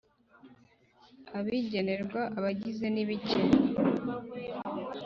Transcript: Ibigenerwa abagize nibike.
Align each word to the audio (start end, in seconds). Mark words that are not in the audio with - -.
Ibigenerwa 1.39 2.21
abagize 2.37 2.85
nibike. 2.93 3.39